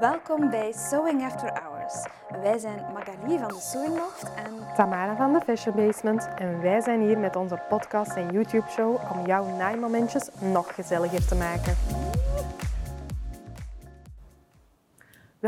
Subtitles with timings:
[0.00, 2.04] Welkom bij Sewing After Hours.
[2.42, 6.80] Wij zijn Magali van de Sewing Loft en Tamara van de Fashion Basement en wij
[6.80, 11.76] zijn hier met onze podcast en YouTube-show om jouw naaimomentjes nog gezelliger te maken.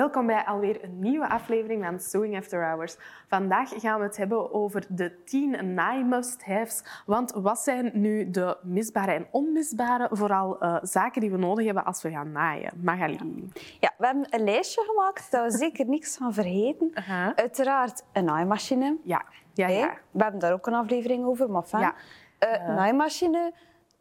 [0.00, 2.96] Welkom bij alweer een nieuwe aflevering van Sewing After Hours.
[3.28, 6.82] Vandaag gaan we het hebben over de 10 naai-must-haves.
[7.06, 11.84] Want wat zijn nu de misbare en onmisbare, vooral uh, zaken die we nodig hebben
[11.84, 12.72] als we gaan naaien?
[12.82, 13.48] Magali.
[13.80, 16.90] Ja, we hebben een lijstje gemaakt, dat we zeker niks gaan vergeten.
[16.94, 17.28] Uh -huh.
[17.34, 18.96] Uiteraard een naaimachine.
[19.02, 19.78] Ja, ja, ja.
[19.78, 21.82] Hey, we hebben daar ook een aflevering over, maar fijn.
[21.82, 21.94] Ja.
[22.60, 23.52] Uh, naaimachine,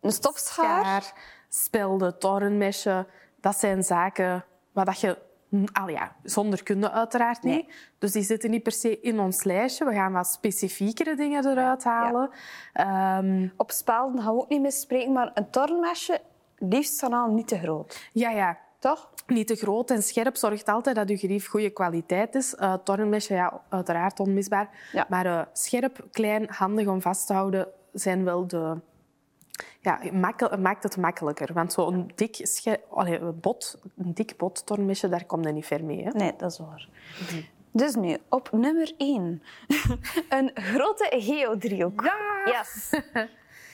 [0.01, 0.85] een stofschaar.
[0.85, 1.13] Schaar,
[1.49, 3.07] spelden, torenmesje.
[3.41, 5.27] Dat zijn zaken waar dat je
[5.73, 7.71] Al ja, zonder kunde uiteraard niet.
[7.99, 9.85] Dus die zitten niet per se in ons lijstje.
[9.85, 12.29] We gaan wat specifiekere dingen eruit halen.
[12.73, 16.21] Ehm, Op spelden gaan we ook niet meer spreken, maar een tornmesje,
[16.57, 18.09] liefst van al niet te groot.
[18.13, 18.57] ja, ja.
[18.79, 19.09] Toch?
[19.27, 22.55] Niet te groot en scherp zorgt altijd dat je gerief goede kwaliteit is.
[22.59, 24.69] Uh, tornmesje, ja, uiteraard onmisbaar.
[24.91, 25.05] Ja.
[25.09, 28.77] Maar uh, scherp, klein, handig om vast te houden zijn wel de...
[29.81, 31.53] Ja, makkel, maakt het makkelijker.
[31.53, 34.33] Want zo'n dik, sche- allee, bot, een dik
[35.09, 36.03] daar kom je niet ver mee.
[36.03, 36.09] Hè?
[36.09, 36.89] Nee, dat is waar.
[37.71, 39.43] Dus nu, op nummer 1.
[40.29, 42.01] een grote geodriehoek.
[42.03, 42.41] Ja!
[42.45, 42.89] Yes.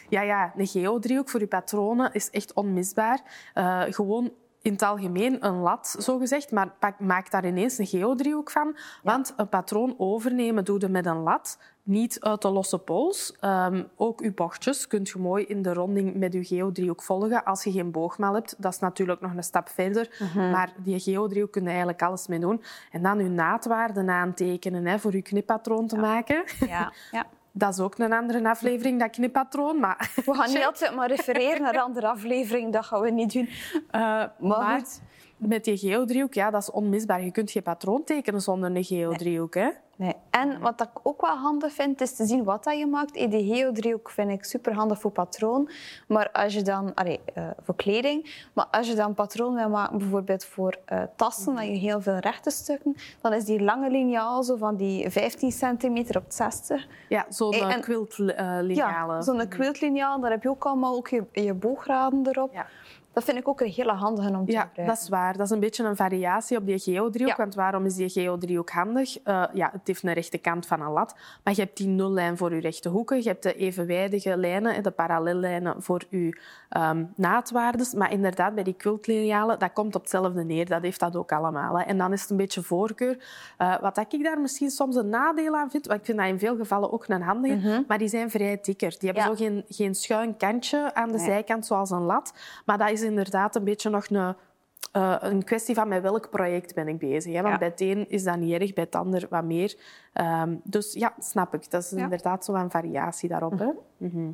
[0.10, 3.20] Ja, ja, een geodriehoek voor je patronen is echt onmisbaar.
[3.56, 4.32] Uh, gewoon
[4.66, 8.76] in het algemeen een lat, zo gezegd, maar maak daar ineens een geodriehoek van.
[9.04, 13.36] Want een patroon overnemen doe je met een lat, niet uit de losse pols.
[13.42, 17.64] Um, ook je bochtjes kunt je mooi in de ronding met je geodriehoek volgen als
[17.64, 18.56] je geen boogmaal hebt.
[18.58, 20.52] Dat is natuurlijk nog een stap verder, Mhm.
[20.52, 22.62] maar die geodriehoek kun je eigenlijk alles mee doen.
[22.92, 26.44] En dan je naadwaarden aantekenen hè, voor je knippatroon te maken.
[26.60, 26.92] Ja.
[27.12, 27.26] ja.
[27.58, 29.80] Dat is ook een andere aflevering, dat knippatroon.
[29.80, 32.72] Maar, We gaan niet altijd maar refereren naar andere afleveringen.
[32.72, 33.50] Dat gaan we niet doen.
[33.92, 34.82] uh, maar
[35.38, 37.24] met die geodriehoek, ja, dat is onmisbaar.
[37.24, 39.54] Je kunt geen patroon tekenen zonder een geodriehoek.
[39.54, 39.70] Hè?
[39.98, 40.14] Nee.
[40.30, 43.16] En wat ik ook wel handig vind, is te zien wat dat je maakt.
[43.16, 45.70] Eh, Die geodriehoek vind ik super handig voor patroon.
[46.08, 49.98] Maar als je dan, allee, uh, voor kleding, maar als je dan patroon wil maken,
[49.98, 54.44] bijvoorbeeld voor uh, tassen, dat je heel veel rechte stukken, dan is die lange liniaal
[54.44, 56.88] zo van die 15 centimeter op 60.
[57.10, 58.74] Ja, zo'n Eh, en- quiltliniale.
[58.74, 62.54] Ja, zo'n quiltliniaal, daar heb je ook allemaal ook je, je boograden erop.
[62.54, 62.66] Ja.
[63.16, 64.86] Dat vind ik ook een hele handige om te Ja, gebruiken.
[64.86, 65.34] dat is waar.
[65.38, 67.38] Dat is een beetje een variatie op die geodriehoek.
[67.38, 67.44] Ja.
[67.44, 69.18] Want waarom is die geodriehoek handig?
[69.26, 72.38] Uh, ja, het heeft een rechte kant van een lat, maar je hebt die nullijn
[72.38, 73.18] voor je rechte hoeken.
[73.18, 76.38] Je hebt de evenwijdige lijnen, de parallellijnen voor je
[76.78, 77.94] um, naadwaardes.
[77.94, 80.66] Maar inderdaad, bij die quiltlinealen, dat komt op hetzelfde neer.
[80.66, 81.80] Dat heeft dat ook allemaal.
[81.80, 81.84] Hè.
[81.86, 83.18] En dan is het een beetje voorkeur.
[83.58, 86.40] Uh, wat ik daar misschien soms een nadeel aan vind, want ik vind dat in
[86.40, 87.82] veel gevallen ook een handige, Mhm.
[87.88, 88.90] maar die zijn vrij dikker.
[89.00, 89.30] Die hebben Ja.
[89.30, 91.26] zo geen, geen schuin kantje aan de Nee.
[91.26, 92.34] zijkant zoals een lat.
[92.66, 94.36] Maar dat is inderdaad een beetje nog een,
[94.98, 97.34] uh, een kwestie van met welk project ben ik bezig.
[97.34, 97.42] Hè?
[97.42, 97.60] Want Ja.
[97.60, 99.76] bij het een is dat niet erg, bij het ander wat meer.
[100.14, 101.72] Um, dus ja, snap ik.
[101.72, 101.98] Dat is Ja.
[102.04, 103.60] inderdaad zo'n variatie daarop.
[103.60, 103.70] Hè?
[103.98, 104.30] Mhm.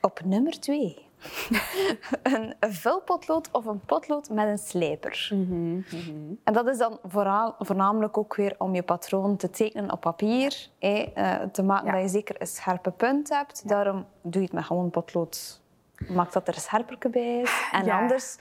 [0.00, 1.08] Op nummer twee.
[2.22, 5.28] een vulpotlood of een potlood met een slijper.
[5.32, 6.34] Mhm, mhm.
[6.44, 10.68] En dat is dan vooral, voornamelijk ook weer om je patroon te tekenen op papier.
[10.78, 11.92] hè, eh, te maken Ja.
[11.92, 13.68] dat je zeker een scherpe punt hebt.
[13.68, 15.60] Daarom doe je het met gewoon potlood.
[16.08, 17.68] Maak dat er een scherper bij is.
[17.72, 17.98] En Ja.
[18.00, 18.34] anders,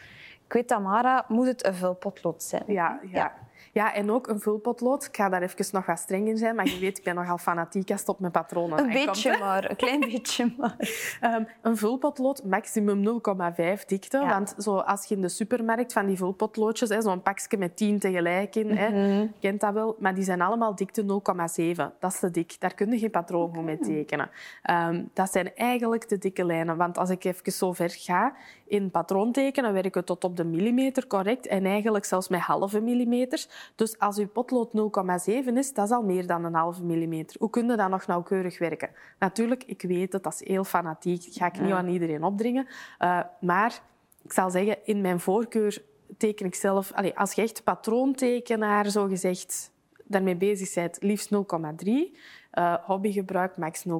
[0.45, 2.63] ik weet Tamara, moet het een vulpotlood zijn.
[2.67, 3.33] Ja, ja.
[3.73, 3.93] Ja.
[3.93, 5.05] en ook een vulpotlood.
[5.05, 7.37] Ik ga daar even nog wat streng in zijn, maar je weet, ik ben nogal
[7.37, 10.75] fanatiek als het op mijn patronen Een beetje maar, een klein beetje maar.
[11.23, 13.21] Um, een vulpotlood, maximum
[13.77, 14.17] 0,5 dikte.
[14.17, 14.27] Ja.
[14.29, 18.55] Want zo, als je in de supermarkt van die vulpotloodjes, zo'n pakje met 10 tegelijk
[18.55, 19.27] in, hè, Mhm.
[19.39, 21.93] kent dat wel, maar die zijn allemaal dikte 0,7.
[21.99, 22.55] Dat is te dik.
[22.59, 24.29] Daar kun je geen patroon goed mee tekenen.
[24.69, 26.77] Um, dat zijn eigenlijk de dikke lijnen.
[26.77, 28.33] Want als ik even zo ver ga
[28.67, 32.79] in patroon tekenen, werk ik tot op de millimeter correct en eigenlijk zelfs met halve
[32.81, 33.49] millimeters.
[33.75, 34.69] Dus als je potlood
[35.27, 37.35] 0,7 is, dat is al meer dan een halve millimeter.
[37.39, 38.89] Hoe kun je dat nog nauwkeurig werken?
[39.19, 41.25] Natuurlijk, ik weet het, dat is heel fanatiek.
[41.25, 42.67] Dat ga ik niet aan iedereen opdringen.
[42.99, 43.81] Uh, maar
[44.23, 45.83] ik zal zeggen, in mijn voorkeur
[46.17, 46.91] teken ik zelf...
[46.91, 49.71] Allez, als je echt patroontekenaar, zo gezegd,
[50.03, 51.39] daarmee bezig bent, liefst 0,3.
[52.53, 53.93] Uh, hobbygebruik max 0,5.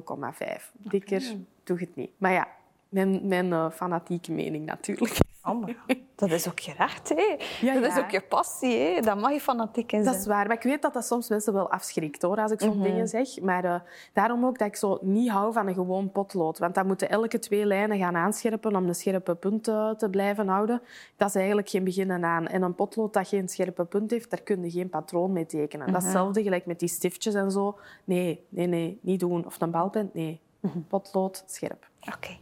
[0.72, 1.22] Dikker
[1.64, 2.10] doe je het niet.
[2.18, 2.48] Maar ja,
[2.88, 5.18] mijn, mijn uh, fanatieke mening natuurlijk.
[5.44, 5.66] Oh,
[6.14, 7.36] dat is ook je recht, hè?
[7.60, 9.00] Ja, dat is ook je passie, hè?
[9.00, 10.18] Dat mag je fanatiek in Dat zijn.
[10.20, 12.82] is waar, maar ik weet dat dat soms mensen wel afschrikt hoor, als ik zo'n
[12.82, 13.40] dingen zeg.
[13.40, 13.74] Maar uh,
[14.12, 16.58] daarom ook dat ik zo niet hou van een gewoon potlood.
[16.58, 20.48] Want dan moeten elke twee lijnen gaan aanscherpen om een scherpe punt uh, te blijven
[20.48, 20.82] houden.
[21.16, 22.46] Dat is eigenlijk geen beginnen aan.
[22.46, 25.86] En een potlood dat geen scherpe punt heeft, daar kun je geen patroon mee tekenen.
[25.86, 27.78] Dat is hetzelfde gelijk met die stiftjes en zo.
[28.04, 29.46] Nee, nee, nee, niet doen.
[29.46, 30.40] Of een balpen, nee.
[30.88, 31.88] Potlood, scherp.
[32.14, 32.36] Oké.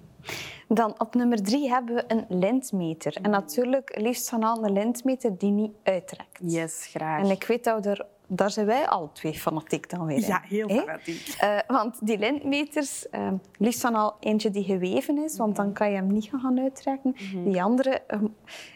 [0.68, 3.16] Dan op nummer drie hebben we een lintmeter.
[3.22, 6.38] En natuurlijk liefst van al een lintmeter die niet uittrekt.
[6.40, 7.22] Yes, graag.
[7.22, 10.26] En ik weet dat we er daar zijn wij al twee fanatiek dan weer.
[10.26, 11.34] Ja, heel fanatiek.
[11.38, 15.90] Eh, want die lintmeters, eh, liefst dan al eentje die geweven is, want dan kan
[15.90, 17.16] je hem niet gaan uittrekken.
[17.44, 18.20] Die andere, eh,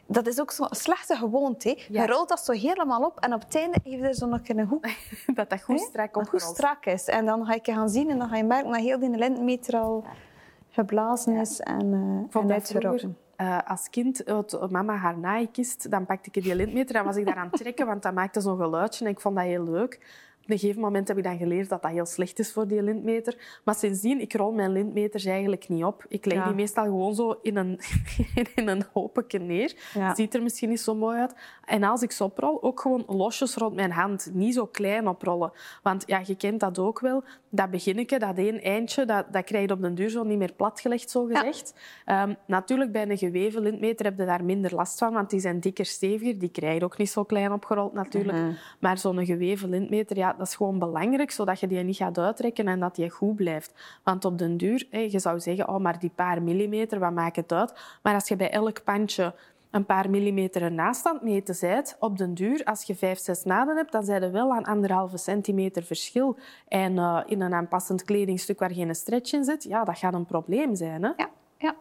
[0.06, 1.78] dat is ook zo'n slechte gewoonte.
[1.88, 2.02] Ja.
[2.02, 4.66] Je rolt dat zo helemaal op en op het einde heeft er zo nog een
[4.66, 4.86] hoek
[5.34, 7.04] dat dat goed strak goed strak is.
[7.04, 9.76] En dan ga je gaan zien en dan ga je merken dat heel die lintmeter
[9.76, 10.04] al
[10.72, 13.16] geblazen is en, vond en uitgerokken.
[13.36, 17.26] eh, als kind, had mama haar naaikist, dan pakte ik die lintmeter en was ik
[17.26, 20.00] daar aan het trekken, want dat maakte zo'n geluidje en ik vond dat heel leuk.
[20.42, 22.82] Op een gegeven moment heb ik dan geleerd dat dat heel slecht is voor die
[22.82, 23.60] lintmeter.
[23.64, 26.04] Maar sindsdien, ik rol mijn lintmeters eigenlijk niet op.
[26.08, 26.44] Ik leg Ja.
[26.44, 27.80] die meestal gewoon zo in een,
[28.54, 29.74] in een hoopje neer.
[29.94, 30.14] Ja.
[30.14, 31.34] Ziet er misschien niet zo mooi uit.
[31.64, 34.30] En als ik ze oprol, ook gewoon losjes rond mijn hand.
[34.32, 35.52] Niet zo klein oprollen.
[35.82, 37.24] Want ja, je kent dat ook wel.
[37.48, 40.52] Dat beginnetje, dat één eindje, dat, dat krijg je op den duur zo niet meer
[40.52, 41.74] platgelegd, zo gezegd.
[42.04, 45.60] Ehm, natuurlijk, bij een geweven lintmeter heb je daar minder last van, want die zijn
[45.60, 46.38] dikker, steviger.
[46.38, 48.38] Die krijg je ook niet zo klein opgerold, natuurlijk.
[48.38, 48.52] Mhm.
[48.80, 52.68] Maar zo'n geweven lintmeter, ja, dat is gewoon belangrijk, zodat je die niet gaat uittrekken
[52.68, 53.72] en dat die goed blijft.
[54.02, 57.52] Want op den duur, je zou zeggen, oh, maar die paar millimeter, wat maakt het
[57.52, 57.98] uit?
[58.02, 59.34] Maar als je bij elk pandje
[59.70, 63.92] een paar millimeter het meten bent, op den duur, als je vijf, zes naden hebt,
[63.92, 66.36] dan zijn er wel aan anderhalve centimeter verschil.
[66.68, 70.26] En eh, in een aanpassend kledingstuk waar geen stretch in zit, ja, dat gaat een
[70.26, 71.02] probleem zijn.
[71.02, 71.10] Hè?
[71.16, 71.74] Ja, ja.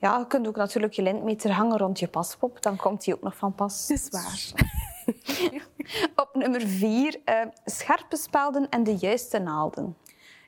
[0.00, 2.62] ja, je kunt ook natuurlijk je lintmeter hangen rond je paspop.
[2.62, 3.88] Dan komt die ook nog van pas.
[3.88, 4.68] Het is waar.
[6.22, 9.96] Op nummer vier, eh, scherpe spelden en de juiste naalden.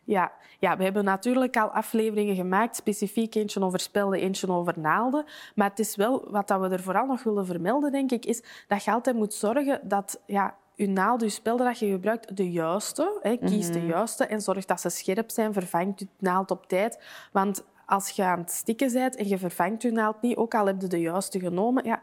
[0.05, 0.33] Ja.
[0.59, 5.25] ja, we hebben natuurlijk al afleveringen gemaakt, specifiek eentje over spelden, eentje over naalden.
[5.55, 8.43] Maar het is wel, wat dat we er vooral nog willen vermelden, denk ik, is
[8.69, 12.51] dat je altijd moet zorgen dat ja, je naald, je spelden dat je gebruikt, de
[12.51, 16.67] juiste, hè, kies de juiste en zorg dat ze scherp zijn, vervangt je naald op
[16.67, 17.03] tijd.
[17.33, 20.67] Want als je aan het stikken bent en je vervangt je naald niet, ook al
[20.67, 22.03] heb je de juiste genomen, ja,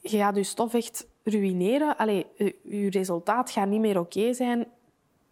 [0.00, 1.96] je gaat je stof echt ruïneren.
[1.96, 2.26] Allee,
[2.62, 4.58] je resultaat gaat niet meer oké zijn.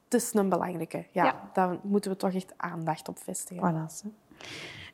[0.04, 1.06] Het is een belangrijke.
[1.12, 1.50] Ja, Ja.
[1.52, 3.72] Daar moeten we toch echt aandacht op vestigen.
[3.88, 4.06] Voilà, zo.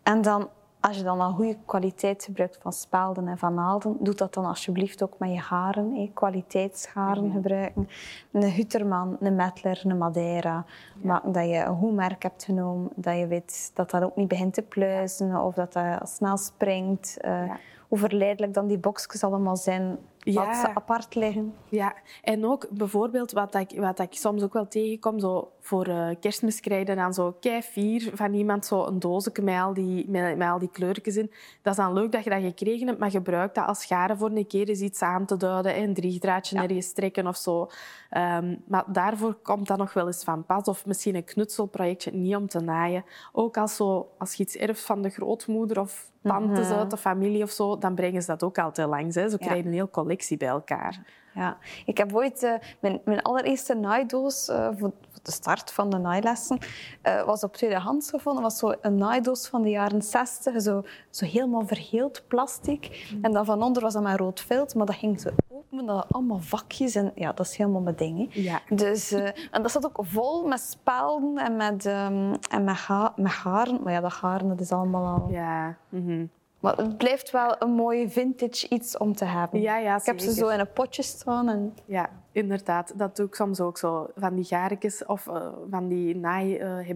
[0.02, 0.48] En dan,
[0.80, 4.44] als je dan een goede kwaliteit gebruikt van spelden en van naalden, doe dat dan
[4.44, 5.94] alsjeblieft ook met je haren.
[5.94, 6.10] Hè.
[6.14, 7.88] Kwaliteitsharen gebruiken.
[8.32, 10.64] Een Hutterman, een Mettler, een Madeira.
[11.02, 12.90] Maken dat je een goed merk hebt genomen.
[12.94, 17.16] Dat je weet dat dat ook niet begint te pluizen of dat dat snel springt.
[17.20, 17.58] Eh, Ja.
[17.94, 20.46] Hoe verleidelijk dan die boxjes allemaal zijn, Ja.
[20.46, 21.54] dat ze apart liggen.
[21.68, 26.08] Ja, en ook bijvoorbeeld wat ik, wat ik soms ook wel tegenkom, zo voor eh,
[26.20, 30.36] kerstmis krijg je dan zo keifier van iemand, zo een doosje met al, die, met,
[30.36, 31.32] met al die kleurtjes in.
[31.62, 34.30] Dat is dan leuk dat je dat gekregen hebt, maar gebruik dat als schade voor
[34.30, 37.70] een keer eens iets aan te duiden, hè, een driedraadje ergens trekken of zo.
[38.10, 40.64] Ehm, maar daarvoor komt dat nog wel eens van pas.
[40.64, 43.04] Of misschien een knutselprojectje, niet om te naaien.
[43.32, 47.42] Ook als, zo, als je iets erft van de grootmoeder of tantes uit de familie
[47.42, 49.14] of zo, dan brengen ze dat ook altijd langs.
[49.14, 49.28] Hè.
[49.28, 51.02] Zo krijg je een hele collectie bij elkaar.
[51.34, 55.90] Ja, ik heb ooit eh, mijn, mijn allereerste naaidoos eh, voor, voor de start van
[55.90, 56.58] de naailessen
[57.02, 58.42] eh, was op tweedehands gevonden.
[58.42, 63.06] was zo een naaidoos van de jaren 60, zo, zo helemaal verheeld plastic.
[63.22, 66.06] En dan van onder was dat maar rood vilt, maar dat ging zo open, dat
[66.10, 68.28] allemaal vakjes en ja, dat is helemaal mijn ding.
[68.34, 68.60] Ja.
[68.68, 69.12] Dus,
[69.50, 73.82] en dat zat ook vol met spelden en met, ehm, en met, ha- met haren.
[73.82, 75.30] Maar ja, dat haren dat is allemaal al...
[75.30, 76.24] Ja, mhm.
[76.64, 79.60] Maar het blijft wel een mooie vintage iets om te hebben.
[79.60, 82.92] ja, ja ik heb ze zo in een potje staan en Ja, inderdaad.
[82.98, 84.10] Dat doe ik soms ook zo.
[84.16, 86.88] Van die gaartjes of eh, van die naai eh,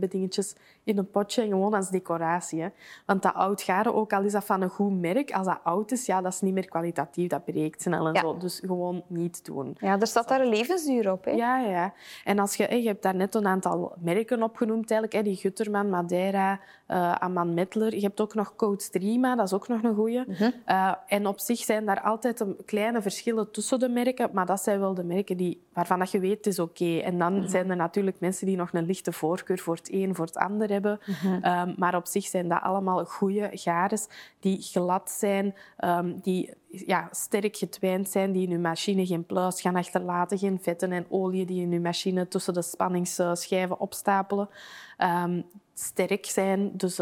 [0.85, 2.61] in een potje en gewoon als decoratie.
[2.62, 2.68] Hè.
[3.07, 5.92] Want dat oud garen, ook al is dat van een goed merk, als dat oud
[5.92, 7.28] is, ja, dat is niet meer kwalitatief.
[7.28, 8.21] Dat breekt snel en Ja.
[8.21, 8.37] zo.
[8.37, 9.76] Dus gewoon niet doen.
[9.80, 11.25] Ja, er staat daar een levensduur op.
[11.25, 11.30] Hè?
[11.30, 11.92] Ja, ja.
[12.25, 15.90] En als je, je hebt daar net een aantal merken opgenoemd, eigenlijk, hè, die Gutterman,
[15.90, 17.95] Madeira, eh Amman Mettler.
[17.95, 20.25] Je hebt ook nog Code Strima, dat is ook nog een goeie.
[20.64, 24.61] Eh, en op zich zijn daar altijd een kleine verschillen tussen de merken, maar dat
[24.62, 26.99] zijn wel de merken die, waarvan dat je weet, het is oké.
[26.99, 30.25] En dan zijn er natuurlijk mensen die nog een lichte voorkeur voor het een, voor
[30.25, 30.99] het ander hebben.
[31.42, 34.08] Ehm, maar op zich zijn dat allemaal goede gares
[34.40, 39.61] die glad zijn, ehm, die ja, sterk getwijnd zijn, die in je machine geen pluis
[39.61, 44.49] gaan achterlaten, geen vetten en olie die in je machine tussen de spanningsschijven opstapelen.
[44.97, 45.42] Ehm,
[45.75, 46.97] sterk zijn, dus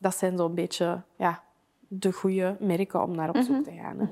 [0.00, 1.42] dat zijn zo'n beetje ja,
[1.88, 3.98] de goede merken om naar op zoek te gaan.
[3.98, 4.06] hè.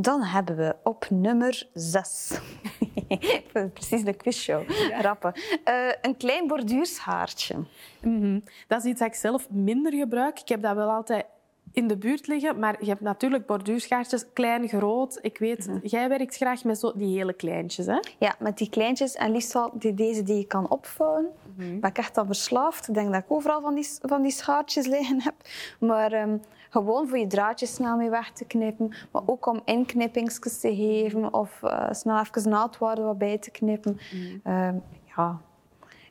[0.00, 2.40] Dan hebben we op nummer 6.
[3.74, 4.70] Precies de quizshow.
[5.00, 5.32] Rappen.
[5.64, 7.56] Eh, een klein borduurshaartje.
[8.00, 8.40] Mhm.
[8.68, 10.40] Dat is iets dat ik zelf minder gebruik.
[10.40, 11.24] Ik heb dat wel altijd
[11.76, 12.58] in de buurt liggen.
[12.58, 15.18] Maar je hebt natuurlijk borduurschaartjes, klein, groot.
[15.22, 15.78] Ik weet, Mhm.
[15.82, 17.86] jij werkt graag met zo die hele kleintjes.
[17.86, 17.98] Hè?
[18.18, 21.26] Ja, met die kleintjes en liefst wel die, deze die je kan opvouwen.
[21.56, 21.80] Mhm.
[21.80, 22.88] Ben ik echt dan verslaafd.
[22.88, 25.34] Ik denk dat ik overal van die, van die schaartjes liggen heb.
[25.80, 26.36] Maar ehm,
[26.70, 28.94] gewoon voor je draadjes snel mee weg te knippen.
[29.12, 33.92] Maar ook om inknippingsjes te geven of eh, snel even naadwaarde wat bij te knippen.
[34.12, 34.52] Mhm.
[34.52, 34.74] Ehm,
[35.16, 35.40] ja.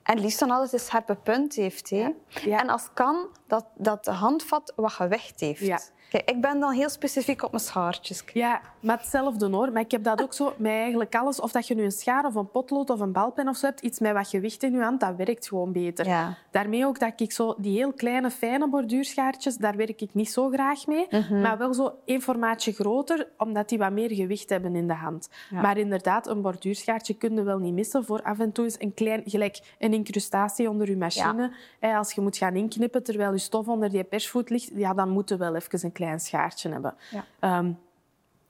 [0.05, 1.89] En liefst dan alles een scherpe punt heeft.
[1.89, 2.09] Hè.
[2.27, 2.59] Ja.
[2.59, 5.93] En als het kan, dat, dat de handvat wat gewicht heeft.
[6.15, 6.33] Ja.
[6.33, 8.23] Ik ben dan heel specifiek op mijn schaartjes.
[8.33, 9.71] Ja, met hetzelfde hoor.
[9.71, 11.39] Maar ik heb dat ook zo met eigenlijk alles.
[11.39, 13.81] Of dat je nu een schaar of een potlood of een balpen of zo hebt,
[13.81, 16.07] iets met wat gewicht in je hand, dat werkt gewoon beter.
[16.07, 16.37] Ja.
[16.51, 20.49] Daarmee ook dat ik zo die heel kleine, fijne borduurschaartjes, daar werk ik niet zo
[20.49, 21.07] graag mee.
[21.09, 21.41] Mhm.
[21.41, 25.29] Maar wel zo één formaatje groter, omdat die wat meer gewicht hebben in de hand.
[25.49, 25.61] Ja.
[25.61, 28.93] Maar inderdaad, een borduurschaartje kun je wel niet missen voor af en toe eens een
[28.93, 31.51] klein, gelijk een incrustatie onder je machine.
[31.79, 35.29] Als je moet gaan inknippen terwijl je stof onder die persvoet ligt, ja, dan moet
[35.29, 36.95] je wel even een klein schaartje hebben.
[37.11, 37.25] Ja.
[37.39, 37.71] Ehm,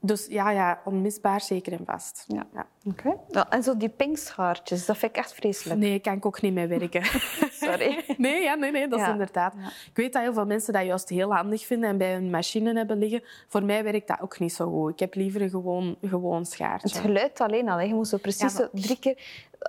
[0.00, 2.24] dus ja, ja, onmisbaar zeker en vast.
[2.28, 2.46] Ja.
[2.84, 3.16] Oké.
[3.30, 5.80] Ja, en zo die pinkschaartjes, dat vind ik echt vreselijk.
[5.80, 7.04] Nee, kan ik ook niet mee werken.
[7.64, 8.04] Sorry.
[8.18, 9.12] Nee, ja, nee, nee dat is Ja.
[9.12, 9.54] inderdaad.
[9.90, 12.72] Ik weet dat heel veel mensen dat juist heel handig vinden en bij hun machine
[12.74, 13.22] hebben liggen.
[13.48, 14.92] Voor mij werkt dat ook niet zo goed.
[14.92, 17.00] Ik heb liever een gewoon, gewoon Het schaartje.
[17.00, 17.76] geluid alleen al.
[17.78, 17.84] Hè.
[17.84, 19.18] Je moet zo precies Ja, maar- zo drie keer...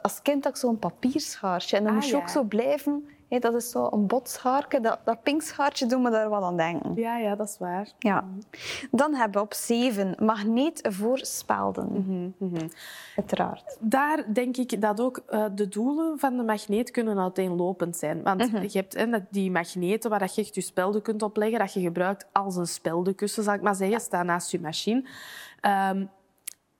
[0.01, 1.77] Als kind had ik zo'n papierschaartje.
[1.77, 2.21] En dan Ah, moest je ja.
[2.21, 3.09] ook zo blijven.
[3.29, 4.79] Dat is zo een botschaartje.
[4.81, 6.95] Dat, dat pinkschaartje doet me daar wel aan denken.
[6.95, 7.87] Ja, ja, dat is waar.
[7.99, 8.23] Ja.
[8.91, 11.87] Dan hebben we op zeven magneet voor spelden.
[12.39, 12.67] Mhm,
[13.15, 13.77] Uiteraard.
[13.79, 18.23] Daar denk ik dat ook eh, de doelen van de magneet kunnen uiteenlopend zijn.
[18.23, 18.61] Want Mhm.
[18.61, 21.81] je hebt hè, die magneten waar dat je echt je spelden kunt opleggen, dat je
[21.81, 25.03] gebruikt als een speldenkussen, zal ik maar zeggen, staan naast je machine.
[25.61, 26.05] Ehm,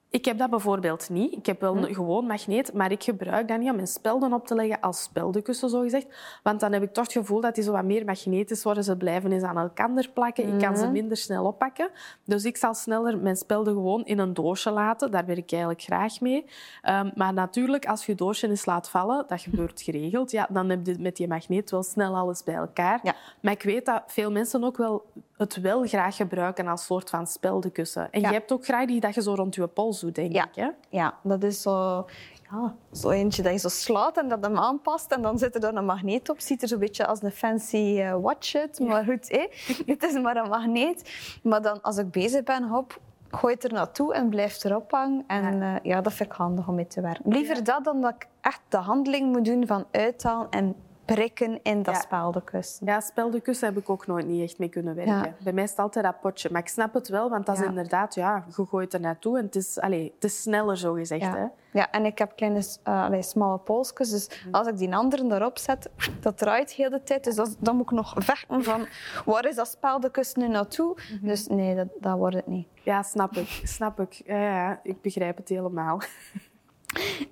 [0.10, 1.34] ik heb dat bijvoorbeeld niet.
[1.34, 4.48] Ik heb wel een gewoon magneet, maar ik gebruik dat niet om mijn spelden op
[4.48, 6.08] te leggen als speldenkussen, zogezegd.
[6.44, 8.84] Want dan heb ik toch het gevoel dat die zo wat meer magnetisch worden.
[8.84, 10.54] Ze blijven eens aan elkaar plakken.
[10.54, 11.90] Ik kan ze minder snel oppakken.
[12.26, 15.12] Dus ik zal sneller mijn spelden gewoon in een doosje laten.
[15.12, 16.46] Daar werk ik eigenlijk graag mee.
[16.82, 20.70] Ehm, maar natuurlijk, als je je doosje eens laat vallen, dat gebeurt geregeld, ja, dan
[20.70, 23.00] heb je met die magneet wel snel alles bij elkaar.
[23.04, 23.16] Ja.
[23.42, 25.06] Maar ik weet dat veel mensen ook wel
[25.38, 28.12] het wel graag gebruiken als soort van speldenkussen.
[28.12, 28.28] En Ja.
[28.28, 30.44] je hebt ook graag die dat je zo rond je pols doet, denk Ja.
[30.48, 30.56] ik.
[30.56, 30.70] Hè?
[30.90, 32.06] Ja, dat is zo...
[32.52, 35.12] Ja, zo eentje dat je zo slaat en dat hem aanpast.
[35.12, 36.40] En dan zit er dan een magneet op.
[36.40, 38.80] Ziet er zo'n beetje als een fancy eh, watch uit.
[38.80, 39.48] Maar goed, hé,
[39.94, 41.12] het is maar een magneet.
[41.44, 45.24] Maar dan, als ik bezig ben, hop, gooi het er naartoe en blijft erop hangen.
[45.28, 45.80] En ja.
[45.84, 47.32] ja, dat vind ik handig om mee te werken.
[47.32, 50.76] Liever dat dan dat ik echt de handeling moet doen van uithalen en
[51.16, 52.02] prikken in dat Ja.
[52.02, 52.86] speldenkussen.
[52.86, 55.16] Ja, speldenkussen heb ik ook nooit niet echt mee kunnen werken.
[55.16, 55.34] Ja.
[55.44, 56.50] Bij mij is het altijd dat potje.
[56.52, 57.68] Maar ik snap het wel, want dat is Ja.
[57.68, 58.16] inderdaad...
[58.16, 61.24] Ja, je gooit er naartoe en het is, allez, het is sneller, zo gezegd.
[61.26, 61.40] Hè?
[61.40, 61.52] Ja.
[61.72, 64.10] ja, en ik heb kleine, uh, allee, smalle polsjes.
[64.10, 67.24] Dus als ik die andere erop zet, dat draait heel de tijd.
[67.24, 68.88] Dus dat, dan moet ik nog vechten van
[69.26, 70.98] waar is dat speldenkussen nu naartoe?
[71.22, 72.68] Dus nee, dat, dat wordt het niet.
[72.84, 73.62] Ja, snap ik.
[73.64, 74.14] Snap ik.
[74.26, 76.02] Ja, ja, ik begrijp het helemaal.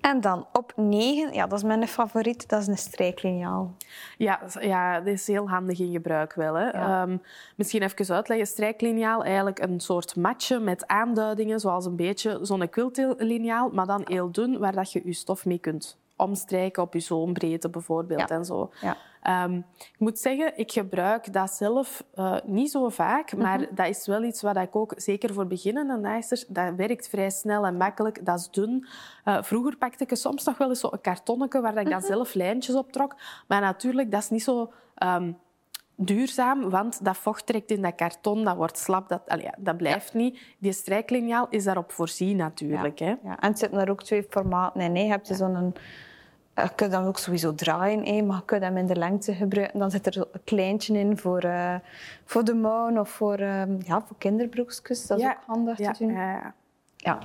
[0.01, 3.75] En dan op 9, ja, dat is mijn favoriet, dat is een strijkliniaal.
[4.17, 6.53] Ja, ja, dat is heel handig in gebruik wel.
[6.53, 6.65] Hè.
[6.69, 7.01] Ja.
[7.01, 7.17] Ehm,
[7.55, 8.47] misschien even uitleggen.
[8.47, 14.31] Strijkliniaal, eigenlijk een soort matje met aanduidingen, zoals een beetje zo'n quiltliniaal, maar dan heel
[14.31, 18.35] dun, waar dat je je stof mee kunt omstrijken op je zoombreedte bijvoorbeeld Ja.
[18.35, 18.71] en zo.
[18.81, 18.97] Ja.
[19.21, 23.75] Ehm, ik moet zeggen, ik gebruik dat zelf eh, niet zo vaak, maar Mhm.
[23.75, 27.65] dat is wel iets wat ik ook, zeker voor beginnende naaisters, dat werkt vrij snel
[27.65, 28.25] en makkelijk.
[28.25, 28.85] Dat is dun.
[29.23, 32.07] Eh, vroeger pakte ik soms nog wel eens zo een kartonnetje waar ik dan Mhm.
[32.07, 33.15] zelf lijntjes op trok.
[33.47, 34.71] Maar natuurlijk, dat is niet zo...
[34.95, 35.31] ehm,
[35.95, 40.13] duurzaam, want dat vocht trekt in dat karton, dat wordt slap, dat, allee, dat blijft
[40.13, 40.39] niet.
[40.57, 42.99] Die strijkliniaal is daarop voorzien natuurlijk.
[42.99, 43.05] Hè.
[43.23, 44.95] Ja, en het zitten er ook twee formaten in.
[44.95, 45.01] hè.
[45.01, 45.73] Je hebt zo'n...
[46.55, 49.79] Je kunt hem ook sowieso draaien, hè, maar je kunt hem in de lengte gebruiken.
[49.79, 51.75] Dan zit er een kleintje in voor, eh,
[52.25, 55.07] voor de mouw of voor, eh, ja, voor kinderbroekjes.
[55.07, 56.13] Dat is ook handig Ja, te doen.
[56.13, 56.53] ja,
[56.95, 57.19] ja.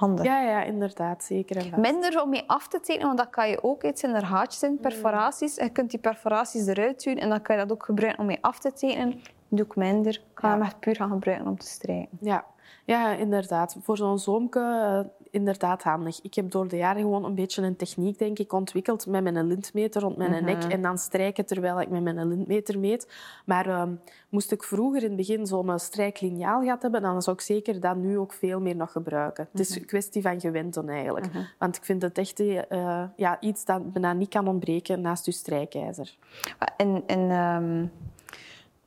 [0.00, 0.24] Ja, handig.
[0.24, 1.78] ja, ja, inderdaad, zeker.
[1.80, 3.82] Minder om mee af te tekenen, want dat kan je ook.
[3.82, 5.54] Het zijn er haartjes in, perforaties.
[5.54, 8.38] Je kunt die perforaties eruit doen en dan kan je dat ook gebruiken om mee
[8.40, 9.20] af te tekenen.
[9.48, 10.12] Doe ik minder.
[10.14, 10.56] Ik kan Ja.
[10.56, 12.18] hem echt puur gaan gebruiken om te strijken.
[12.20, 12.44] Ja.
[12.84, 13.76] ja, inderdaad.
[13.82, 16.20] Voor zo'n zoomke eh, inderdaad handig.
[16.22, 19.46] Ik heb door de jaren gewoon een beetje een techniek, denk ik, ontwikkeld met mijn
[19.46, 23.12] lintmeter rond mijn nek en dan strijken terwijl ik met mijn lintmeter meet.
[23.44, 23.94] Maar ehm,
[24.28, 27.96] moest ik vroeger in het begin zo'n strijkliniaal gehad hebben, dan zou ik zeker dat
[27.96, 29.48] nu ook veel meer nog gebruiken.
[29.50, 31.26] Het is een kwestie van gewenten eigenlijk.
[31.58, 35.32] Want ik vind het echt eh, ja, iets dat bijna niet kan ontbreken naast je
[35.32, 36.16] strijkijzer.
[36.76, 37.86] In, in, ehm,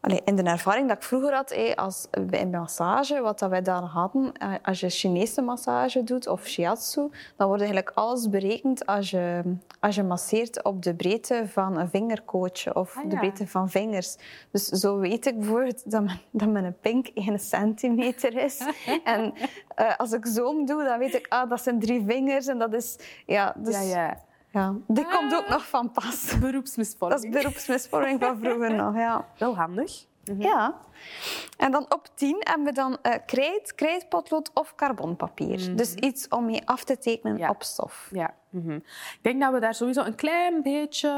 [0.02, 3.62] Allee, in de ervaring dat ik vroeger had eh, als, bij massage, wat dat wij
[3.62, 8.86] dan hadden, eh, als je Chinese massage doet of shiatsu, dan wordt eigenlijk alles berekend
[8.86, 13.48] als je, als je masseert op de breedte van een vingerkootje of Ah, de breedte
[13.48, 14.18] van vingers.
[14.52, 18.62] Dus zo weet ik bijvoorbeeld dat mijn, dat mijn pink 1 centimeter is.
[19.04, 19.34] en
[19.76, 22.74] eh, als ik zoom doe, dan weet ik, ah, dat zijn drie vingers en dat
[22.74, 22.98] is...
[23.26, 24.30] Ja, dus, ja, ja.
[24.52, 24.76] Ja.
[24.88, 26.26] Die komt ook nog van pas.
[26.30, 27.24] Dat Beroepsmisvorming.
[27.24, 29.26] is beroepsmisvorming van vroeger nog, ja.
[29.38, 30.06] Wel handig.
[30.26, 30.42] Mhm.
[30.42, 30.76] Ja.
[31.58, 35.76] En dan op 10 hebben we dan eh, krijt, krijtpotlood of carbonpapier.
[35.76, 37.50] Dus iets om mee af te tekenen Ja.
[37.50, 38.10] op stof.
[38.12, 38.34] Ja.
[38.50, 38.72] mhm.
[38.76, 41.10] Ik denk dat we daar sowieso een klein beetje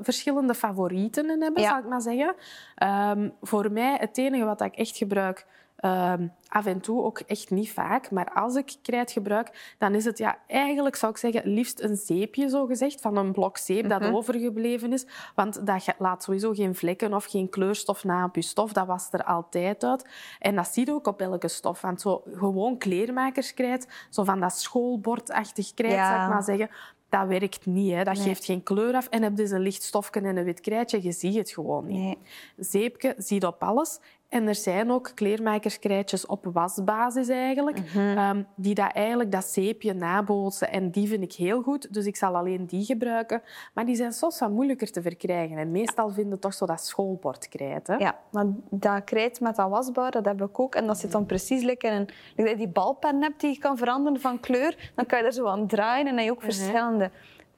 [0.00, 1.68] verschillende favorieten in hebben, Ja.
[1.68, 2.34] zal ik maar zeggen.
[2.74, 5.46] Ehm, voor mij, het enige wat ik echt gebruik,
[5.82, 10.04] ehm, af en toe ook echt niet vaak, maar als ik krijt gebruik, dan is
[10.04, 13.88] het ja, eigenlijk, zou ik zeggen, liefst een zeepje, zo gezegd, van een blok zeep
[13.88, 14.14] dat Mhm.
[14.14, 15.06] overgebleven is.
[15.34, 18.72] Want dat laat sowieso geen vlekken of geen kleurstof na op je stof.
[18.72, 20.06] Dat was er altijd uit.
[20.38, 21.80] En dat zie je ook op elke stof.
[21.80, 26.10] Want zo gewoon kleermakerskrijt, zo van dat schoolbordachtig krijt, Ja.
[26.12, 26.70] zou ik maar zeggen,
[27.08, 27.92] dat werkt niet.
[27.94, 28.04] Hè.
[28.04, 28.22] Dat Nee.
[28.22, 29.08] geeft geen kleur af.
[29.08, 31.86] En heb je dus een licht stofje en een wit krijtje, je ziet het gewoon
[31.86, 31.98] niet.
[32.02, 32.18] Nee.
[32.56, 33.98] Zeepje ziet op alles.
[34.32, 37.98] En er zijn ook kleermakerskrijtjes op wasbasis eigenlijk, Mhm.
[38.18, 40.70] ehm, die dat eigenlijk dat zeepje nabootsen.
[40.70, 43.42] En die vind ik heel goed, dus ik zal alleen die gebruiken.
[43.74, 45.56] Maar die zijn soms wat moeilijker te verkrijgen.
[45.56, 47.86] En meestal vinden toch zo dat schoolbordkrijt.
[47.86, 47.94] Hè?
[47.94, 50.74] Ja, maar dat krijt met dat wasbaar, dat heb ik ook.
[50.74, 52.56] En dat zit dan precies like in een...
[52.56, 54.92] die balpen hebt die je kan veranderen van kleur.
[54.94, 57.10] Dan kan je er zo aan draaien en dan heb je ook verschillende...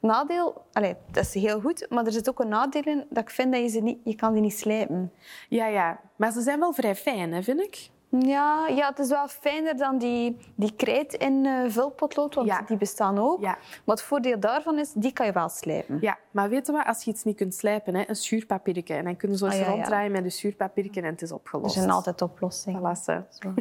[0.04, 0.64] Nadeel,
[1.11, 3.61] dat is heel goed, maar er zit ook een nadeel in dat ik vind dat
[3.61, 5.12] je ze niet, je kan die niet slijpen.
[5.49, 6.00] ja, ja.
[6.16, 7.88] Maar ze zijn wel vrij fijn, hè, vind ik.
[8.18, 12.62] Ja, ja, het is wel fijner dan die, die krijt in eh vulpotlood, want Ja.
[12.66, 13.40] die bestaan ook.
[13.40, 13.50] Ja.
[13.85, 15.99] Maar het voordeel daarvan is, die kan je wel slijpen.
[16.00, 16.87] Ja, maar weet je wat?
[16.87, 18.94] Als je iets niet kunt slijpen, hè, een schuurpapiertje.
[18.94, 21.28] En dan kunnen ze zo eens Ah, ja, ronddraaien met een schuurpapiertje en het is
[21.30, 21.75] Er opgelost.
[21.75, 22.80] zijn altijd oplossingen.
[22.80, 23.54] Voilà.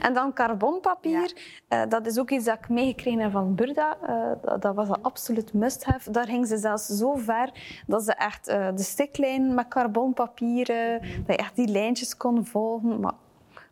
[0.00, 1.32] En dan carbonpapier.
[1.68, 3.96] Eh, dat is ook iets dat ik meegekregen heb van Burda.
[4.02, 6.10] Eh, dat, dat was een absoluut must-have.
[6.10, 7.50] Daar ging ze zelfs zo ver
[7.86, 10.70] dat ze echt de stiklijn met carbonpapier...
[10.70, 13.00] eh, dat je echt die lijntjes kon volgen.
[13.00, 13.12] Maar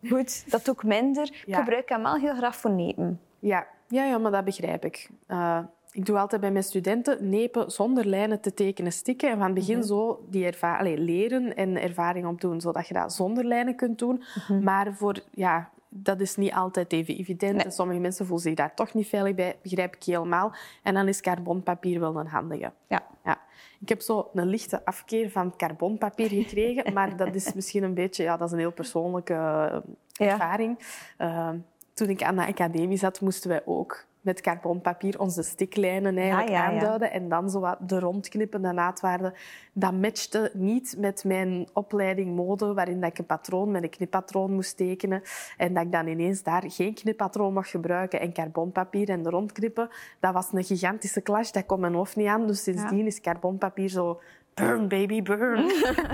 [0.08, 1.42] goed, dat ook minder.
[1.46, 3.20] Ik gebruik wel heel graag voor nepen.
[3.38, 5.10] Ja, ja, ja maar dat begrijp ik.
[5.26, 5.58] Eh,
[5.90, 9.30] ik doe altijd bij mijn studenten nepen zonder lijnen te tekenen stikken.
[9.30, 13.12] En van het begin zo die erva- allee, leren en ervaring opdoen, zodat je dat
[13.12, 14.22] zonder lijnen kunt doen.
[14.62, 17.54] Maar voor, ja, dat is niet altijd even evident.
[17.54, 17.64] Nee.
[17.64, 20.52] En sommige mensen voelen zich daar toch niet veilig bij, begrijp ik helemaal.
[20.82, 22.72] En dan is carbonpapier wel een handige.
[22.88, 23.02] Ja.
[23.24, 23.38] Ja.
[23.84, 28.22] Ik heb zo een lichte afkeer van carbonpapier gekregen, maar dat is misschien een beetje,
[28.22, 29.78] ja, dat is een heel persoonlijke eh,
[30.26, 30.32] Ja.
[30.32, 30.78] ervaring.
[31.18, 31.50] Eh,
[31.94, 36.54] toen ik aan de academie zat, moesten wij ook met carbonpapier onze stiklijnen eigenlijk Ja,
[36.54, 36.72] ja, ja.
[36.72, 39.34] aanduiden en dan zo wat de rondknippende naadwaarde.
[39.72, 44.52] Dat matchte niet met mijn opleiding mode, waarin dat ik een patroon met een knippatroon
[44.52, 45.22] moest tekenen
[45.56, 49.88] en dat ik dan ineens daar geen knippatroon mocht gebruiken en carbonpapier en de rondknippen.
[50.20, 52.46] Dat was een gigantische clash, dat kon mijn hoofd niet aan.
[52.46, 54.20] Dus sindsdien is carbonpapier zo
[54.54, 55.72] burn baby burn.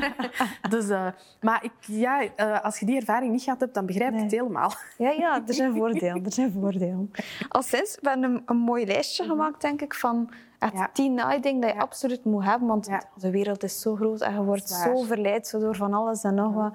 [0.70, 1.07] dus, eh,
[1.40, 4.31] maar ik, ja, eh, als je die ervaring niet gehad hebt, dan begrijp ik het
[4.31, 4.72] helemaal.
[4.98, 6.24] Ja, ja, er zijn voordelen.
[6.24, 7.11] Er zijn voordelen.
[7.48, 10.90] Al sinds we hebben een, een mooi lijstje gemaakt, denk ik, van echt Ja.
[10.92, 11.83] tien naaidingen dat je Ja.
[11.83, 12.68] absoluut moet hebben.
[12.68, 13.03] Want Ja.
[13.14, 16.35] de wereld is zo groot en je wordt zo verleid zo door van alles en
[16.35, 16.75] nog wat.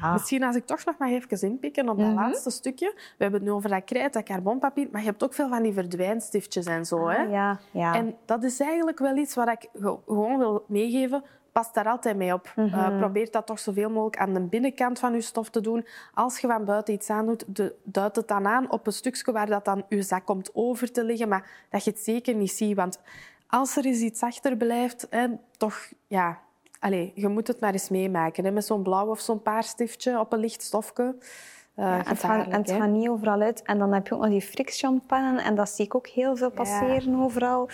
[0.00, 0.12] Ja.
[0.12, 2.14] Misschien als ik toch nog maar even inpikken op dat Mhm.
[2.16, 2.92] laatste stukje.
[2.96, 5.62] We hebben het nu over dat krijt, dat carbonpapier, maar je hebt ook veel van
[5.62, 7.08] die verdwijnstiftjes en zo.
[7.08, 7.16] hè?
[7.24, 7.94] Ah, ja, ja.
[7.94, 11.22] En dat is eigenlijk wel iets wat ik ge- gewoon wil meegeven.
[11.52, 12.52] Pas daar altijd mee op.
[12.56, 12.78] Mhm.
[12.78, 15.86] Eh, probeer dat toch zoveel mogelijk aan de binnenkant van je stof te doen.
[16.14, 19.46] Als je van buiten iets aandoet, de, duid het dan aan op een stukje waar
[19.46, 22.76] dat dan je zak komt over te liggen, maar dat je het zeker niet ziet.
[22.76, 22.98] Want
[23.46, 26.38] als er eens iets achterblijft, hè, toch, ja...
[26.78, 28.44] Allee, je moet het maar eens meemaken.
[28.44, 31.16] Hè, met zo'n blauw of zo'n paars stiftje op een licht stofje.
[31.74, 32.76] Eh, Ja, en het, gaat, gevaarlijk, en het hè.
[32.76, 33.62] gaat niet overal uit.
[33.62, 35.38] En dan heb je ook nog die frictionpennen.
[35.44, 37.68] En dat zie ik ook heel veel passeren overal.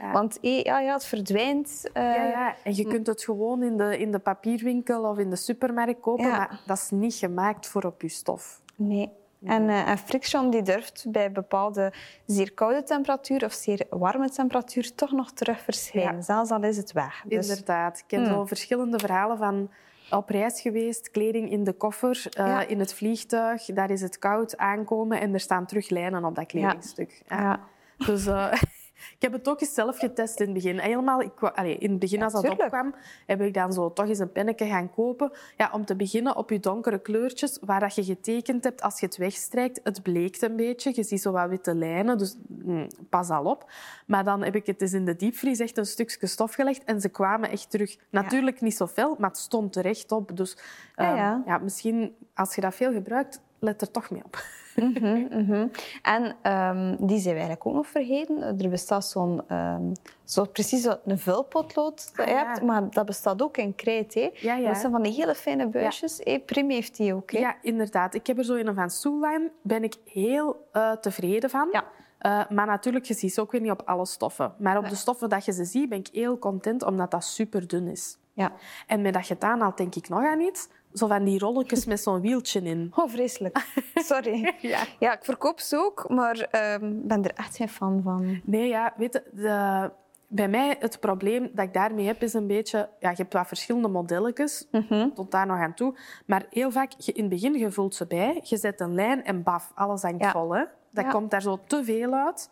[0.00, 0.12] Ja.
[0.12, 1.90] Want eh, ja, ja, het verdwijnt.
[1.92, 5.30] eh, Ja, ja, en je kunt het gewoon in de, in de papierwinkel of in
[5.30, 6.36] de supermarkt kopen, Ja.
[6.36, 8.60] maar dat is niet gemaakt voor op je stof.
[8.76, 9.10] Nee.
[9.44, 11.92] En, en friction die durft bij bepaalde
[12.26, 16.14] zeer koude temperatuur of zeer warme temperatuur toch nog terug verschijnen.
[16.14, 16.20] Ja.
[16.20, 17.22] Zelfs al is het weg.
[17.26, 17.98] Dus, Inderdaad.
[17.98, 18.32] Ik ken Hmm.
[18.34, 19.70] zo verschillende verhalen van
[20.16, 22.66] op reis geweest, kleding in de koffer, eh, Ja.
[22.66, 23.64] in het vliegtuig.
[23.64, 27.22] Daar is het koud aankomen en er staan terug lijnen op dat kledingstuk.
[27.28, 27.40] Ja.
[27.42, 27.60] ja.
[28.06, 28.52] Dus eh,
[29.10, 30.78] Ik heb het ook eens zelf getest in het begin.
[30.78, 31.32] Helemaal, ik,
[31.78, 32.94] in het begin, als dat opkwam,
[33.26, 35.30] heb ik dan zo toch eens een pennetje gaan kopen.
[35.56, 39.06] Ja, om te beginnen op je donkere kleurtjes, waar dat je getekend hebt, als je
[39.06, 40.92] het wegstrijkt, het bleekt een beetje.
[40.94, 43.70] Je ziet zo wat witte lijnen, dus hm, pas al op.
[44.06, 47.00] Maar dan heb ik het eens in de diepvries echt een stukje stof gelegd en
[47.00, 47.96] ze kwamen echt terug.
[48.10, 50.36] Natuurlijk niet zo fel, maar het stond terecht op.
[50.36, 50.56] Dus
[50.94, 54.42] ehm, ja, misschien, als je dat veel gebruikt, let er toch mee op.
[54.76, 55.66] Mhm, mhm.
[56.02, 58.42] En ehm, die zijn we eigenlijk ook nog vergeten.
[58.42, 59.92] Er bestaat zo'n, ehm,
[60.24, 62.46] zo precies een vulpotlood dat je Ah, ja.
[62.46, 64.14] hebt, maar dat bestaat ook in krijt.
[64.14, 64.30] Hè.
[64.34, 64.68] Ja, ja.
[64.68, 66.20] Dat zijn van die hele fijne buisjes.
[66.22, 66.38] hè.
[66.38, 67.30] Prim heeft die ook.
[67.30, 67.38] Hè.
[67.38, 68.14] Ja, inderdaad.
[68.14, 69.50] Ik heb er zo een van Soelheim.
[69.62, 71.68] Ben ik heel eh, tevreden van.
[71.72, 71.84] Ja.
[72.18, 74.54] Eh, maar natuurlijk, je ziet ze ook weer niet op alle stoffen.
[74.58, 77.66] Maar op de stoffen dat je ze ziet, ben ik heel content, omdat dat super
[77.68, 78.18] dun is.
[78.34, 78.52] Ja.
[78.86, 80.68] En met dat gedaan al denk ik nog aan iets.
[80.92, 82.92] Zo van die rolletjes met zo'n wieltje in.
[82.96, 83.66] Oh, vreselijk.
[83.94, 84.54] Sorry.
[84.60, 84.78] Ja.
[84.98, 88.40] Ja, ik verkoop ze ook, maar ik ben er echt geen fan van.
[88.44, 89.90] Nee, ja, weet je, de-
[90.28, 92.88] bij mij het probleem dat ik daarmee heb is een beetje...
[93.00, 95.10] Ja, je hebt wat verschillende modelletjes, Mhm.
[95.10, 95.94] tot daar nog aan toe.
[96.26, 99.24] Maar heel vaak, je, in het begin, je vult ze bij, je zet een lijn
[99.24, 100.30] en baf, alles hangt Ja.
[100.30, 100.54] vol.
[100.54, 100.64] Hè?
[100.90, 101.10] Dat Ja.
[101.10, 102.50] komt daar zo te veel uit.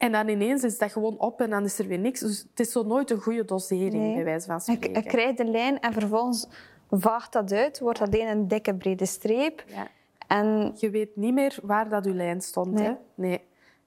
[0.00, 2.20] En dan ineens is dat gewoon op en dan is er weer niks.
[2.20, 4.14] Dus het is zo nooit een goede dosering, Nee.
[4.14, 4.94] bij wijze van Ik, spreken.
[4.94, 6.46] ik krijg de lijn en vervolgens
[6.90, 9.64] vaagt dat uit, wordt dat een dikke brede streep.
[9.66, 9.88] Ja.
[10.26, 12.72] En Je weet niet meer waar dat uw lijn stond.
[12.72, 12.84] Nee.
[12.86, 12.92] Hè?
[13.14, 13.40] Nee.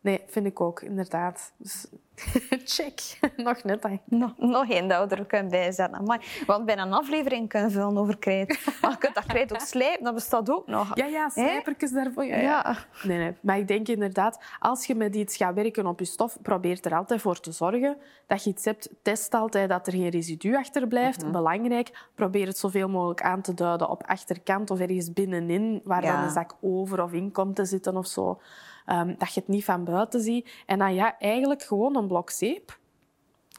[0.03, 1.53] Nee, vind ik ook, inderdaad.
[1.57, 1.87] Dus,
[2.75, 3.19] check.
[3.37, 3.83] Nog net.
[3.83, 3.97] hè.
[4.05, 5.99] nog, nog één dat we er kunnen bijzetten.
[5.99, 6.19] Amai.
[6.45, 8.59] Want bijna een aflevering kunnen vullen over krijt.
[8.81, 10.95] Maar je kunt dat krijt ook slijpen, dat bestaat ook nog.
[10.95, 12.25] Ja, ja, slijpertjes daarvoor.
[12.25, 12.41] Ja, ja.
[12.41, 12.77] Ja.
[13.07, 13.33] Nee, nee.
[13.41, 16.95] Maar ik denk inderdaad, als je met iets gaat werken op je stof, probeer er
[16.95, 18.89] altijd voor te zorgen dat je iets hebt.
[19.01, 21.31] Test altijd dat er geen residu achterblijft.
[21.31, 26.15] Belangrijk, probeer het zoveel mogelijk aan te duiden op achterkant of ergens binnenin, waar Ja.
[26.15, 28.39] dan een zak over of in komt te zitten of zo.
[28.85, 30.49] Ehm, dat je het niet van buiten ziet.
[30.65, 32.77] En dan ja, eigenlijk gewoon een blok zeep.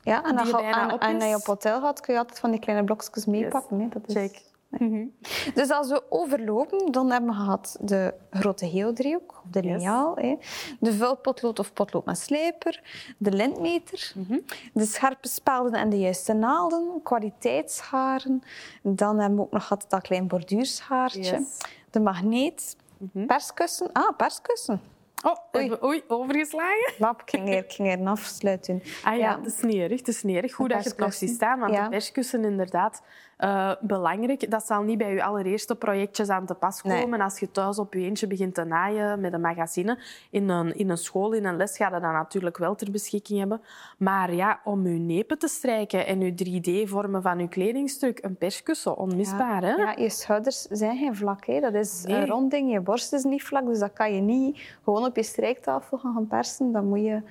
[0.02, 2.60] Ja, en als je en, als je op hotel gaat, kun je altijd van die
[2.60, 3.80] kleine blokjes meepakken.
[3.80, 3.88] hè.
[3.88, 4.14] Dat is...
[4.14, 4.52] Check.
[5.54, 10.14] Dus als we overlopen, dan hebben we gehad de grote geodriehoek, of de liniaal,
[10.80, 12.82] de vulpotlood of potlood met slijper,
[13.18, 14.38] de lintmeter, Mhm.
[14.72, 18.42] de scherpe spelden en de juiste naalden, kwaliteitsharen.
[18.82, 21.58] Dan hebben we ook nog gehad dat klein borduurshaartje, Yes.
[21.90, 22.76] de magneet,
[23.26, 23.92] perskussen.
[23.92, 24.80] Ah, perskussen.
[25.26, 25.72] Oh, oei.
[25.82, 26.92] oei, overgeslagen.
[26.98, 28.82] Lap, ik ging er, ik ging er een afsluit doen.
[29.04, 29.98] Ah ja, dat is niet erg.
[29.98, 30.52] Het is niet erg.
[30.54, 31.82] Goed De dat je het nog ziet staan, want Ja.
[31.82, 33.02] de perskussen inderdaad
[33.36, 34.50] eh, belangrijk.
[34.50, 37.00] Dat zal niet bij je allereerste projectjes aan te pas Nee.
[37.02, 37.20] komen.
[37.20, 39.98] Als je thuis op je eentje begint te naaien met een magazine.
[40.30, 43.38] In een, in een school, in een les, ga je dat natuurlijk wel ter beschikking
[43.38, 43.60] hebben.
[43.98, 48.96] Maar ja, om je nepen te strijken en je 3D-vormen van je kledingstuk, een perskussen,
[48.96, 49.62] onmisbaar.
[49.62, 49.72] Hè?
[49.74, 51.46] Ja, je schouders zijn geen vlak.
[51.46, 51.60] Hè.
[51.60, 52.16] Dat is Nee.
[52.16, 52.72] een rond ding.
[52.72, 56.26] Je borst is niet vlak, dus dat kan je niet gewoon op je strijktafel gaan
[56.26, 56.72] persen.
[56.72, 57.22] Dan moet je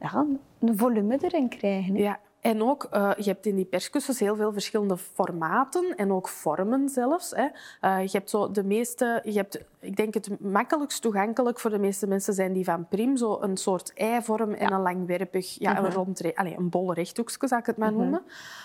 [0.00, 0.26] ja,
[0.60, 1.94] een volume erin krijgen.
[1.94, 2.00] hè.
[2.02, 6.28] Ja, en ook, eh, je hebt in die perskussens heel veel verschillende formaten en ook
[6.28, 7.30] vormen zelfs.
[7.30, 7.46] Hè.
[7.80, 11.78] Eh, je hebt zo de meeste, je hebt, ik denk het makkelijkst toegankelijk voor de
[11.78, 15.92] meeste mensen zijn die van Prim, zo een soort ei-vorm en een langwerpig, ja, een
[15.92, 18.22] rond, allez, een bol rechthoekje zal ik het maar noemen.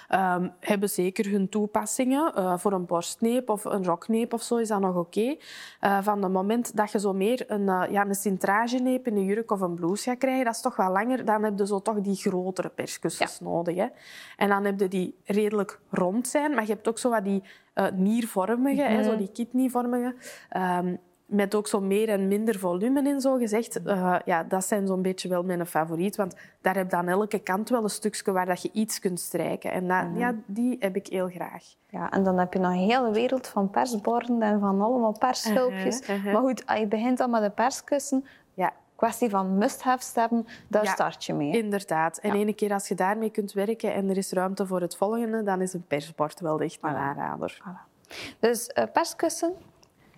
[0.08, 2.34] Ehm, hebben zeker hun toepassingen.
[2.36, 5.36] Eh, voor een borstneep of een rokneep of zo is dat nog oké.
[6.02, 9.62] Van het moment dat je zo meer een, ja, een cintrageneep in een jurk of
[9.62, 12.16] een blouse gaat krijgen, dat is toch wel langer, dan heb je zo toch die
[12.16, 13.65] grotere perskussens nodig.
[13.74, 13.88] Hè.
[14.38, 17.44] En dan heb je die redelijk rond zijn, maar je hebt ook zo wat die
[17.74, 20.16] eh, niervormige, hè, zo die kidneyvormige.
[20.50, 23.84] Ehm, met ook zo meer en minder volume in, zo gezegd.
[23.84, 26.16] Eh, ja, dat zijn zo'n beetje wel mijn favoriet.
[26.16, 29.20] Want daar heb je aan elke kant wel een stukje waar dat je iets kunt
[29.20, 29.72] strijken.
[29.72, 31.64] En dat, ja, die heb ik heel graag.
[31.90, 36.08] Ja, en dan heb je nog een hele wereld van persborden en van allemaal pershulpjes.
[36.08, 38.26] Maar goed, als je begint dan met de perskussen,
[38.96, 40.92] kwestie van must-haves hebben, daar Ja.
[40.94, 41.52] start je mee.
[41.58, 42.18] inderdaad.
[42.18, 45.44] En ene keer als je daarmee kunt werken en er is ruimte voor het volgende,
[45.44, 47.62] dan is een persbord wel echt een aanrader.
[48.40, 49.54] Dus eh, perskussen,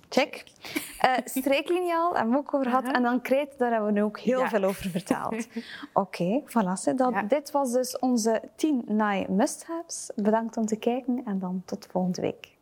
[0.10, 0.44] check.
[0.98, 2.92] Eh strijkliniaal hebben we ook over gehad.
[2.92, 4.50] En dan krijt, daar hebben we nu ook heel Ja.
[4.50, 5.48] veel over verteld.
[5.94, 6.74] Oké, voilà.
[6.82, 7.22] ze, Dat, Ja.
[7.22, 10.12] Dit was dus onze 10 naai must-haves.
[10.16, 12.56] Bedankt om te kijken en dan tot volgende week.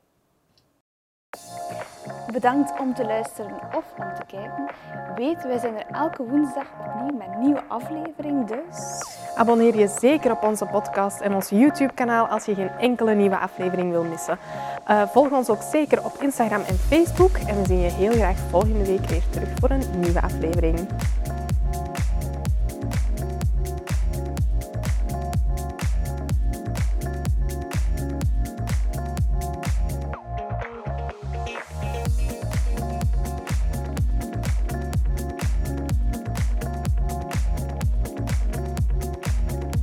[2.35, 4.65] Bedankt om te luisteren of om te kijken.
[5.15, 9.03] Weet, wij zijn er elke woensdag opnieuw met een nieuwe aflevering, dus...
[9.35, 13.91] Abonneer je zeker op onze podcast en ons YouTube-kanaal als je geen enkele nieuwe aflevering
[13.91, 14.37] wil missen.
[14.85, 18.37] Eh, volg ons ook zeker op Instagram en Facebook en we zien je heel graag
[18.49, 20.87] volgende week weer terug voor een nieuwe aflevering.